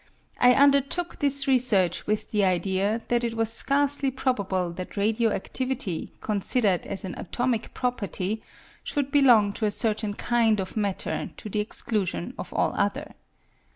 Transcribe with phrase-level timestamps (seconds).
[0.39, 6.09] I undertook this research with the idea that it was scarcely probable that radio adivity,
[6.21, 8.41] considered as an atomic property,
[8.83, 13.13] should belong to a certain kind of matter to the exclusion of all other.